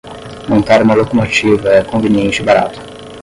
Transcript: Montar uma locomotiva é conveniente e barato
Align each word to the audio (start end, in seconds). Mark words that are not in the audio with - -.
Montar 0.49 0.81
uma 0.81 0.95
locomotiva 0.95 1.69
é 1.69 1.83
conveniente 1.83 2.41
e 2.41 2.43
barato 2.43 2.79